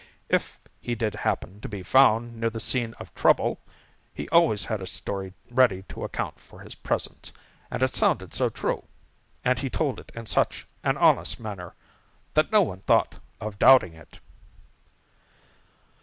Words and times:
If 0.29 0.57
he 0.79 0.95
did 0.95 1.13
happen 1.13 1.61
to 1.61 1.69
be 1.69 1.83
found 1.83 2.37
near 2.37 2.49
the 2.49 2.59
scene 2.59 2.95
of 2.99 3.13
trouble, 3.13 3.59
he 4.11 4.27
always 4.29 4.65
had 4.65 4.81
a 4.81 4.87
story 4.87 5.33
ready 5.51 5.83
to 5.89 6.03
account 6.03 6.39
for 6.39 6.61
his 6.61 6.73
presence, 6.73 7.31
and 7.69 7.83
it 7.83 7.93
sounded 7.93 8.33
so 8.33 8.49
true, 8.49 8.85
and 9.45 9.59
he 9.59 9.69
told 9.69 9.99
it 9.99 10.11
in 10.15 10.25
such 10.25 10.65
an 10.83 10.97
honest 10.97 11.39
manner, 11.39 11.75
that 12.33 12.51
no 12.51 12.63
one 12.63 12.79
thought 12.79 13.21
of 13.39 13.59
doubting 13.59 13.93
it. 13.93 14.19